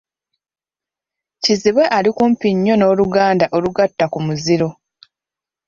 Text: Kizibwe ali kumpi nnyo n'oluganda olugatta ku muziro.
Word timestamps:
Kizibwe 1.41 1.83
ali 1.97 2.09
kumpi 2.17 2.47
nnyo 2.55 2.73
n'oluganda 2.77 3.45
olugatta 3.57 4.05
ku 4.13 4.19
muziro. 4.25 4.69